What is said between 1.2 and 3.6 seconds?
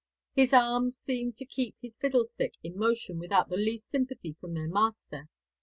to keep his fiddlestick in motion without the